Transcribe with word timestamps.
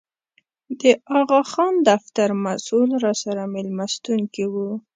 د 0.79 0.83
اغاخان 1.19 1.73
دفتر 1.89 2.29
مسوول 2.43 2.91
راسره 3.05 3.43
مېلمستون 3.55 4.21
کې 4.33 4.45
و. 4.51 4.55